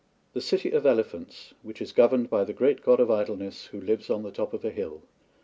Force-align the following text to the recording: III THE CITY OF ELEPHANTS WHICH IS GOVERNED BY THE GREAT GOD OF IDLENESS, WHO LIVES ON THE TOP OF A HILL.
III 0.01 0.29
THE 0.33 0.41
CITY 0.41 0.71
OF 0.71 0.83
ELEPHANTS 0.87 1.53
WHICH 1.61 1.79
IS 1.79 1.91
GOVERNED 1.91 2.31
BY 2.31 2.43
THE 2.45 2.53
GREAT 2.53 2.81
GOD 2.81 3.01
OF 3.01 3.11
IDLENESS, 3.11 3.67
WHO 3.67 3.81
LIVES 3.81 4.09
ON 4.09 4.23
THE 4.23 4.31
TOP 4.31 4.51
OF 4.51 4.65
A 4.65 4.71
HILL. 4.71 5.03